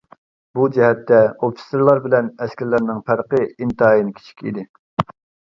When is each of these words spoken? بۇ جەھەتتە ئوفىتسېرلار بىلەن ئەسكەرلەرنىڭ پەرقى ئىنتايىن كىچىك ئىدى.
بۇ 0.59 0.63
جەھەتتە 0.77 1.19
ئوفىتسېرلار 1.47 2.01
بىلەن 2.07 2.31
ئەسكەرلەرنىڭ 2.47 3.03
پەرقى 3.11 3.43
ئىنتايىن 3.53 4.11
كىچىك 4.19 4.45
ئىدى. 4.51 4.67